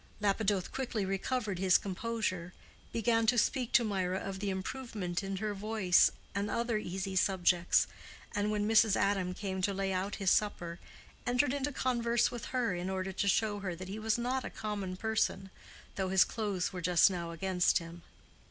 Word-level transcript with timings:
Lapidoth 0.19 0.71
quickly 0.71 1.05
recovered 1.05 1.59
his 1.59 1.77
composure, 1.77 2.53
began 2.91 3.27
to 3.27 3.37
speak 3.37 3.71
to 3.73 3.83
Mirah 3.83 4.17
of 4.17 4.39
the 4.39 4.49
improvement 4.49 5.21
in 5.21 5.37
her 5.37 5.53
voice, 5.53 6.09
and 6.33 6.49
other 6.49 6.79
easy 6.79 7.15
subjects, 7.15 7.85
and 8.33 8.49
when 8.49 8.67
Mrs. 8.67 8.95
Adam 8.95 9.35
came 9.35 9.61
to 9.61 9.75
lay 9.75 9.93
out 9.93 10.15
his 10.15 10.31
supper, 10.31 10.79
entered 11.27 11.53
into 11.53 11.71
converse 11.71 12.31
with 12.31 12.45
her 12.45 12.73
in 12.73 12.89
order 12.89 13.11
to 13.11 13.27
show 13.27 13.59
her 13.59 13.75
that 13.75 13.89
he 13.89 13.99
was 13.99 14.17
not 14.17 14.43
a 14.43 14.49
common 14.49 14.97
person, 14.97 15.51
though 15.97 16.09
his 16.09 16.23
clothes 16.23 16.73
were 16.73 16.81
just 16.81 17.11
now 17.11 17.29
against 17.29 17.77
him. 17.77 18.01